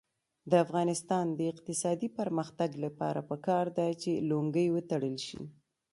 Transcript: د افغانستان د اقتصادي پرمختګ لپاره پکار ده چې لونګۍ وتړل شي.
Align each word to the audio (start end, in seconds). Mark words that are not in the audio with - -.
د 0.49 0.51
افغانستان 0.65 1.25
د 1.37 1.39
اقتصادي 1.53 2.09
پرمختګ 2.19 2.69
لپاره 2.83 3.19
پکار 3.29 3.65
ده 3.77 3.87
چې 4.01 4.11
لونګۍ 4.29 4.67
وتړل 4.71 5.15
شي. 5.27 5.41